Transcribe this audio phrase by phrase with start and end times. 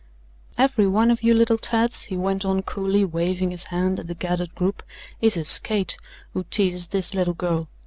[0.57, 4.15] "Every one of you little tads," he went on coolly, waving his hand at the
[4.15, 4.81] gathered group,
[5.21, 5.95] "is a skate
[6.33, 7.69] who teases this little girl.